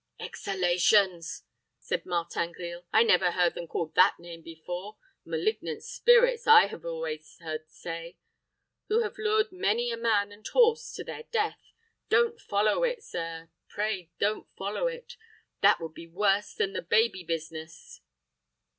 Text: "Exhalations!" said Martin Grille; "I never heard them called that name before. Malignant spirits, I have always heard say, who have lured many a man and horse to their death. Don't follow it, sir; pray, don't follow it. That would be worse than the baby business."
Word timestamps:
"Exhalations!" 0.19 1.43
said 1.77 2.07
Martin 2.07 2.51
Grille; 2.53 2.87
"I 2.91 3.03
never 3.03 3.29
heard 3.33 3.53
them 3.53 3.67
called 3.67 3.93
that 3.93 4.15
name 4.17 4.41
before. 4.41 4.97
Malignant 5.25 5.83
spirits, 5.83 6.47
I 6.47 6.65
have 6.65 6.83
always 6.83 7.37
heard 7.39 7.69
say, 7.69 8.17
who 8.87 9.03
have 9.03 9.19
lured 9.19 9.51
many 9.51 9.91
a 9.91 9.97
man 9.97 10.31
and 10.31 10.47
horse 10.47 10.91
to 10.93 11.03
their 11.03 11.25
death. 11.31 11.61
Don't 12.09 12.41
follow 12.41 12.83
it, 12.83 13.03
sir; 13.03 13.51
pray, 13.69 14.09
don't 14.19 14.47
follow 14.57 14.87
it. 14.87 15.17
That 15.61 15.79
would 15.79 15.93
be 15.93 16.07
worse 16.07 16.55
than 16.55 16.73
the 16.73 16.81
baby 16.81 17.23
business." 17.23 18.01